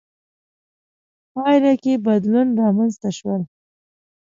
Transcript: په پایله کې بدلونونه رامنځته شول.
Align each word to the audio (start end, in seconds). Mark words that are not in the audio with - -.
په 1.31 1.31
پایله 1.33 1.73
کې 1.81 1.93
بدلونونه 2.05 2.57
رامنځته 2.61 3.09
شول. 3.17 3.41